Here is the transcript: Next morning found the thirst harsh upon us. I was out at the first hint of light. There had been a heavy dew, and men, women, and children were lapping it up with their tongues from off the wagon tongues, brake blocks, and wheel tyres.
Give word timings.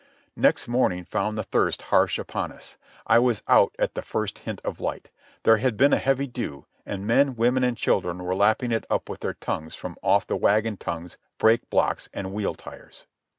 Next 0.35 0.67
morning 0.67 1.05
found 1.05 1.37
the 1.37 1.43
thirst 1.43 1.83
harsh 1.93 2.17
upon 2.17 2.51
us. 2.51 2.75
I 3.05 3.19
was 3.19 3.43
out 3.47 3.75
at 3.77 3.93
the 3.93 4.01
first 4.01 4.39
hint 4.39 4.59
of 4.65 4.79
light. 4.79 5.11
There 5.43 5.57
had 5.57 5.77
been 5.77 5.93
a 5.93 5.99
heavy 5.99 6.25
dew, 6.25 6.65
and 6.87 7.05
men, 7.05 7.35
women, 7.35 7.63
and 7.63 7.77
children 7.77 8.17
were 8.23 8.33
lapping 8.33 8.71
it 8.71 8.87
up 8.89 9.09
with 9.09 9.19
their 9.19 9.35
tongues 9.35 9.75
from 9.75 9.97
off 10.01 10.25
the 10.25 10.35
wagon 10.35 10.77
tongues, 10.77 11.19
brake 11.37 11.69
blocks, 11.69 12.09
and 12.15 12.33
wheel 12.33 12.55
tyres. 12.55 13.05